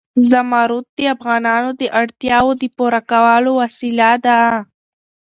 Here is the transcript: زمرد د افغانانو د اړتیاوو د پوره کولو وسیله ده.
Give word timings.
زمرد 0.29 0.85
د 0.97 0.99
افغانانو 1.15 1.69
د 1.81 1.83
اړتیاوو 2.01 2.51
د 2.61 2.63
پوره 2.75 3.01
کولو 3.11 3.51
وسیله 3.61 4.09
ده. 4.25 4.39